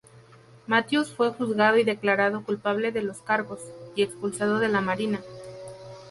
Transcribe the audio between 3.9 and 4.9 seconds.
y expulsado de la